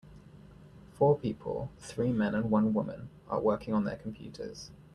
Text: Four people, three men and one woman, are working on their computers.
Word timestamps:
Four 0.93 1.15
people, 1.19 1.69
three 1.77 2.11
men 2.11 2.33
and 2.33 2.49
one 2.49 2.73
woman, 2.73 3.09
are 3.29 3.39
working 3.39 3.75
on 3.75 3.83
their 3.83 3.97
computers. 3.97 4.71